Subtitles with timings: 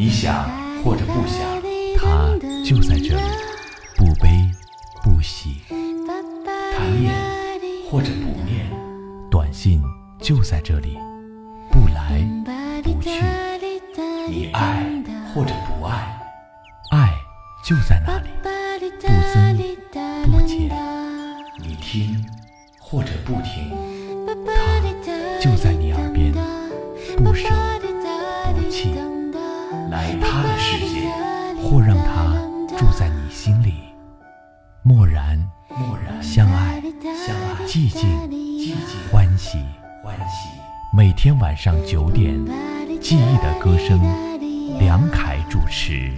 [0.00, 0.48] 你想
[0.82, 1.60] 或者不想，
[1.98, 3.22] 他就在这里，
[3.98, 4.30] 不悲
[5.02, 5.60] 不喜。
[5.68, 7.14] 他念
[7.90, 8.64] 或者不念，
[9.30, 9.82] 短信
[10.18, 10.96] 就在这里，
[11.70, 12.26] 不来
[12.82, 13.10] 不去。
[14.30, 14.90] 你爱
[15.34, 16.18] 或者不爱，
[16.92, 17.10] 爱
[17.62, 20.74] 就在那里，不增不减。
[21.62, 22.24] 你听
[22.80, 23.70] 或者不听，
[24.46, 26.32] 他就在你耳边，
[27.22, 27.46] 不舍。
[29.90, 31.10] 来他的世界，
[31.60, 32.36] 或让他
[32.78, 33.74] 住在你心里，
[34.84, 35.36] 默然
[35.68, 38.76] 默然相爱，相爱寂静寂静
[39.10, 39.58] 欢喜。
[40.04, 40.48] 欢喜。
[40.96, 42.38] 每天晚上九点，
[43.00, 44.00] 记忆的歌声，
[44.78, 46.12] 梁凯主持。